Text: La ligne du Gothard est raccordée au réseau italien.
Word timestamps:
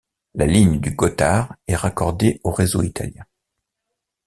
La 0.33 0.47
ligne 0.47 0.79
du 0.79 0.95
Gothard 0.95 1.55
est 1.67 1.75
raccordée 1.75 2.41
au 2.43 2.49
réseau 2.49 2.81
italien. 2.81 3.23